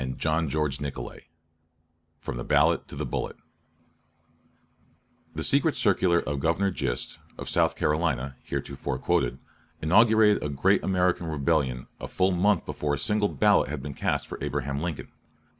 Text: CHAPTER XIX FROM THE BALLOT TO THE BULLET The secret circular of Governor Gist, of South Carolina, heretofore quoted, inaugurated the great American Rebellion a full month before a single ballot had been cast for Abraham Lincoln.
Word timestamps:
CHAPTER 0.17 0.49
XIX 0.49 0.97
FROM 2.17 2.37
THE 2.37 2.43
BALLOT 2.43 2.87
TO 2.87 2.95
THE 2.95 3.05
BULLET 3.05 3.35
The 5.35 5.43
secret 5.43 5.75
circular 5.75 6.19
of 6.21 6.39
Governor 6.39 6.71
Gist, 6.71 7.19
of 7.37 7.47
South 7.47 7.75
Carolina, 7.75 8.35
heretofore 8.41 8.97
quoted, 8.97 9.37
inaugurated 9.79 10.41
the 10.41 10.49
great 10.49 10.83
American 10.83 11.27
Rebellion 11.27 11.85
a 11.99 12.07
full 12.07 12.31
month 12.31 12.65
before 12.65 12.95
a 12.95 12.97
single 12.97 13.29
ballot 13.29 13.69
had 13.69 13.83
been 13.83 13.93
cast 13.93 14.25
for 14.25 14.39
Abraham 14.43 14.81
Lincoln. 14.81 15.09